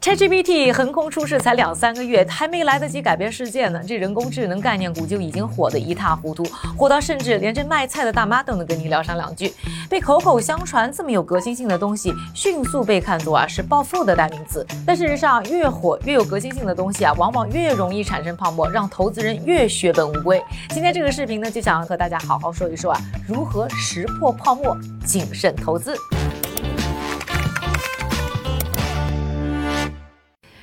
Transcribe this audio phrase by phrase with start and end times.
[0.00, 6.42] ChatGPT 横空出世才两三个月，还没来得及改变世界呢，这人工智能概念股就已经火得一塌糊涂，
[6.74, 9.52] 火到甚至连这卖菜的大妈都能跟你聊上两句。
[9.90, 14.66] 被口口相传这么有革新性的东西，迅速被看作啊是暴富的代名词。
[14.86, 20.42] 但事实上，越火越有革新性的东西啊，往往越容易产生泡沫，让投资人越血本无归。
[20.70, 22.98] 今天这个视频呢，就想要和大家好好说一说啊，
[23.28, 24.74] 如何识破泡沫，
[25.04, 25.94] 谨慎投资。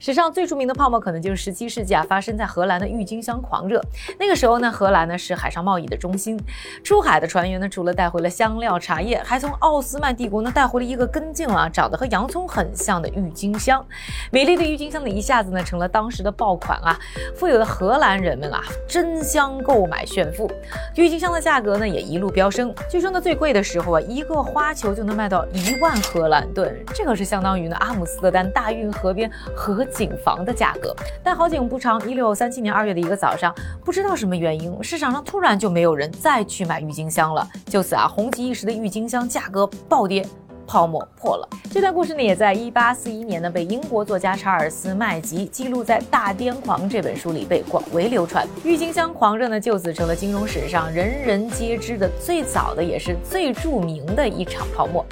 [0.00, 3.84] 史上最著名的泡沫，可能就是十七世纪啊发生在荷兰的郁金香狂热。
[4.18, 6.42] 那个时候呢，荷兰呢是海上贸易的中心，
[6.82, 13.84] 出海的船员呢除了带回了香料、茶叶，还从奥斯曼帝国呢带回了一个根茎啊长得和洋葱很像的郁金香。
[14.32, 16.98] 美丽的郁金香呢一下子呢成了当时的爆款啊，
[17.36, 20.50] 富有的荷兰人们啊争相购买炫富，
[20.96, 22.74] 郁金香的价格呢也一路飙升。
[22.88, 29.86] 据说呢最贵的时候啊，一个花球就能卖到一万荷兰盾，这可是相当于呢阿姆斯特丹大运河边河。
[29.90, 40.26] 景房的价格，但好景不长，一六三七年二月的一个早上，不知道什么原因，市场上突然就没有人再去买郁金香了，就此啊，红极一时的郁金香价格暴跌。
[40.66, 41.48] 泡沫破了。
[41.72, 48.46] 这段故事呢，也在一八四一年呢，被英国作家查尔斯麦吉记录在《大癫狂》这本书里，被广为流传。
[48.62, 55.04] 郁金香狂热呢，就此成了金融史上人人皆知的最早的，也是最著名的一场泡沫。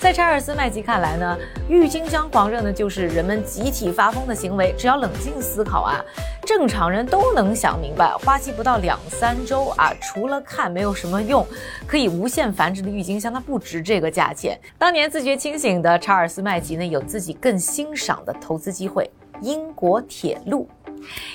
[0.00, 4.74] 在查尔斯麦吉看来呢，郁金香狂热呢，就是人们集体发疯的行为。
[4.78, 6.02] 只要冷静思考啊。
[6.46, 11.46] 正常人都能想明白，花期不到两三周啊，除了看没有什么用，
[11.86, 14.58] 可以无限繁殖的郁金香，它不值这个价钱。
[14.78, 19.08] 当年自觉清醒的查尔斯麦吉呢，有自己更欣赏的投资机会——
[19.42, 20.66] 英国铁路。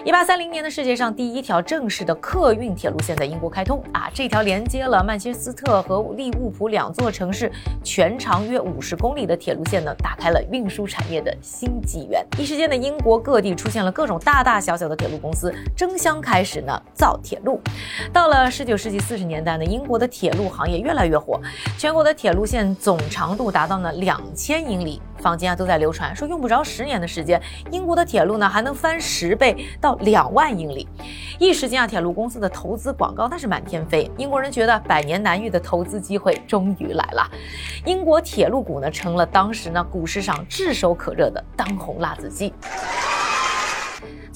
[0.03, 4.09] 一八三零年的世界上第一条正式的客运铁路线在英国开通啊！
[4.13, 7.51] 这条连接了曼彻斯特和利物浦两座城市，
[7.83, 12.25] 全长约五十公里的铁路线呢，打开了运输产业的新纪元。
[12.37, 17.59] 一时间呢，英国各地出现了各种大大小小的铁路公司，争相开始呢造铁路。
[18.13, 21.39] 到了十九世纪四十年代呢，英国的铁路行业越来越火，
[21.77, 25.01] 全国的铁路线总长度达到了两千英里。
[25.25, 27.41] 坊间啊都在流传说，用不着十年的时间，
[27.71, 30.87] 英国的铁路呢还能翻十倍到两万英里。
[31.39, 37.27] 一时间啊，铁路公司的投资广告那是满天飞，英国人觉得百年难遇的投资机会终于来了。
[37.87, 42.53] 英国铁路股呢成了当时呢股市上炙手可热的当红辣子鸡。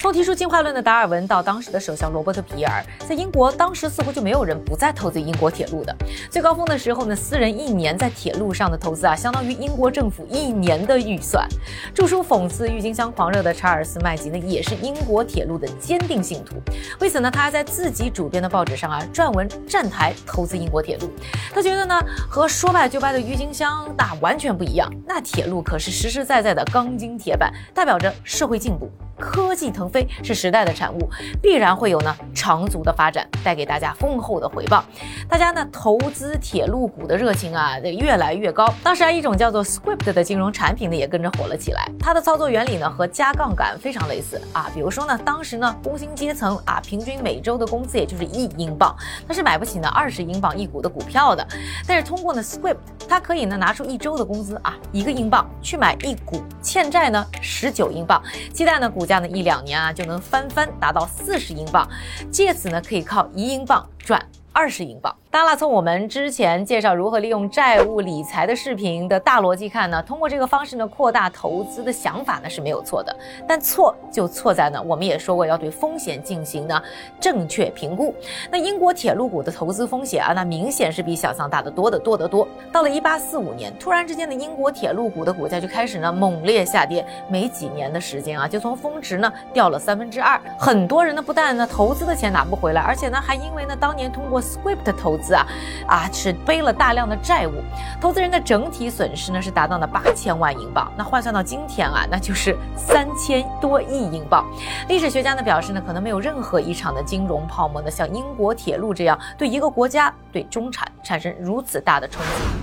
[0.00, 5.94] 从提出进化论的达尔文到当时的首相罗伯特皮尔，在英国当时似乎就没有人不再投资英国铁路的。
[6.30, 11.46] 最高峰的时候呢，私人一年在铁路上的投资啊，相当于英国政府一年的预算。
[11.94, 16.56] 著书讽刺郁金香狂热的查尔斯麦吉呢，也是英国铁路的坚定信徒。
[16.98, 21.10] 为此呢，他还在自己主编的报纸上啊撰文站台投资英国铁路。
[21.52, 28.90] 他觉得呢，和说败就败的郁金香那完全不一样，那铁路可是实实在在的钢筋铁板，代表着社会进步。
[29.20, 31.08] 科技腾飞是时代的产物，
[31.42, 34.82] 必然会有呢长足的发展，带给大家丰厚的回报。
[35.28, 38.66] 大家呢投资铁路股的热情啊，这越来越高。
[38.82, 41.86] 当时啊，一种叫做 Script 的金融产品呢，也跟着火了起来。
[42.00, 44.70] 它的操作原理呢和加杠杆非常类似啊。
[44.74, 48.96] 比如说呢，当时呢工薪阶层啊，平均每周的工资也就是一英镑，
[49.28, 51.46] 他是买不起呢二十英镑一股的股票的。
[51.86, 58.22] 但是通过呢 Script，它可以呢拿出一周的工资啊，一个英镑去买一股，欠债呢十九英镑，
[58.54, 59.06] 期待呢股。
[59.10, 61.84] 这样的一两年啊，就能翻番达到四十英镑，
[62.30, 65.12] 借此呢，可以靠一英镑赚二十英镑。
[65.32, 73.16] 当然，从我们之前介绍如何利用债务理财的视频的大逻辑看呢，通过这个方式呢扩大投资的想法呢是没有错的。
[73.46, 76.82] 但错就错在呢，我们也说过要对风险进行呢
[77.20, 78.12] 正确评估。
[78.50, 82.46] 那英国铁路股的投资风险啊，那明显是比想象大得多得多得多。
[82.72, 90.40] 到了一八四五年，突然之间的英国铁路股的股价就开始呢猛烈下跌，没几年的时间啊，就从峰值呢掉了三分之二。
[90.58, 95.46] 很多人呢不但呢投资的钱拿不回来，而且呢还因为呢当年通过 Script 投资啊，
[95.86, 97.52] 啊是背了大量的债务，
[98.00, 104.44] 投资人的整体损失呢是达到了八千万英镑，那换算到今天啊，那就是三千多亿英镑。
[104.88, 112.59] 历史学家呢表示呢，可能没有任何一场的金融泡沫呢像英国铁路这样对一个国家对中产产生如此大的冲击。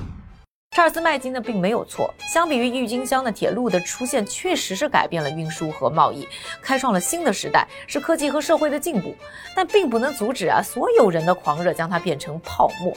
[0.78, 6.28] 查尔斯麦金呢并没有错，相比于郁金香的铁路的出现，确实是改变了运输和贸易，
[6.62, 9.16] 开创了新的时代，是科技和社会的进步。
[9.56, 12.94] 但并不能阻止啊所有人的狂热将它变成泡沫。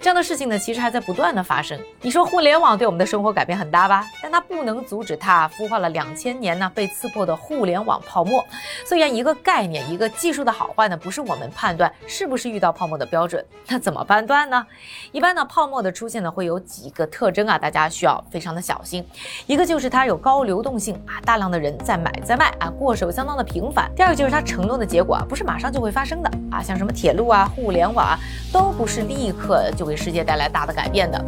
[0.00, 1.76] 这样的事情呢，其实还在不断的发生。
[2.02, 4.06] 你说互联网对我们的生活改变很大吧？
[4.22, 8.46] 但它不能阻止它孵化了两千年呢被刺破的互联网泡沫。
[8.86, 13.44] 虽然一个概念、一个技术的好坏呢，不是我们判断是不是遇到泡沫的标准。
[13.66, 14.64] 那怎么判断呢？
[15.10, 17.23] 一般呢，泡沫的出现呢会有几个特。
[17.24, 19.02] 特征啊，大家需要非常的小心。
[19.46, 23.90] 一个就是它有高流动性啊，大量的人在买在卖啊，过手相当的频繁。
[23.96, 28.18] 第二个就是它承诺的结果啊，不是马上就会发生的啊，像什么铁路啊、互联网啊，
[28.52, 31.18] 都不是立刻就给世界带来大的改变的。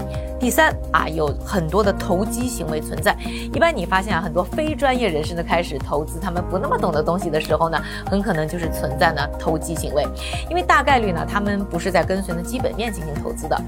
[0.46, 3.16] 第三啊，有很多的投机行为存在。
[3.52, 10.06] 一般你发现啊，很多非专业人士的开始投资他们不那么懂的东西的时候呢，很可能就是存在呢投机行为，
[10.48, 13.60] 因为大概率呢他们不是在跟随呢基本面进行投资的。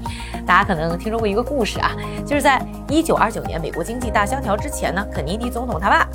[0.47, 1.91] 大家可能听说过一个故事啊，
[2.25, 6.07] 就是在一九二九年美国经济大萧条之前呢，肯尼迪总统他爸。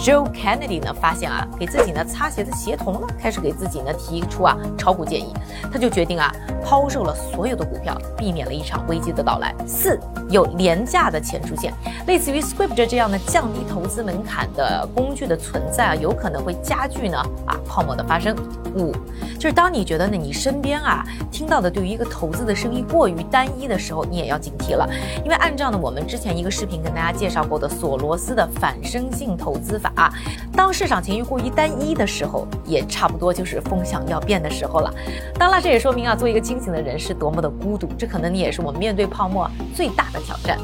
[0.00, 5.34] Joe Kennedy 呢，发现啊，给自己呢擦鞋的鞋童呢，开始给自己呢提出啊炒股建议，
[5.70, 9.54] 他就决定啊抛售了所有的股票，避免了一场危机的到来。
[9.66, 10.00] 四
[10.30, 11.74] 有廉价的钱出现，
[12.06, 18.34] 类似于 Script 这样的降低投资门槛的工具的存在啊，有可能会加剧呢啊泡沫的发生。
[18.76, 18.92] 五
[19.36, 24.88] 就是当你觉得呢你身边啊听到的对于一个投资的声音过于单一的时候，你也要警惕了，
[25.24, 29.89] 因为按照呢我们之前一个视频跟大家介绍过的索罗斯的反生性投资法。
[29.94, 30.12] 啊，
[30.56, 34.92] 当市场情绪过于单一的时候，也差不多就是风向要变的时候了。
[35.38, 37.88] 当然，这也说明啊，做一个清醒的人是多么的孤独。
[37.98, 40.58] 这可能你也是我们面对泡沫最大的挑战。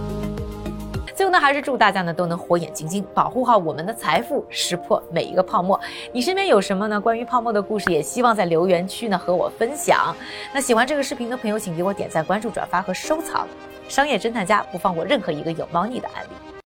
[1.15, 5.81] 最后呢，还是祝大家呢都能火眼金睛，保护好我们的财富，识破每一个泡沫。
[6.13, 7.01] 你身边有什么呢？
[7.01, 10.15] 关于泡沫的故事，也希望在留言区呢和我分享。
[10.53, 13.49] 那喜欢这个视频的朋友，请给我点赞、关注、转发和收藏。
[13.89, 16.46] 商业侦探家不放过任何一个有猫腻的案例。